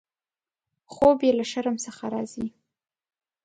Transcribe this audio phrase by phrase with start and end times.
[0.93, 2.47] خوب یې له شرم څخه راځي.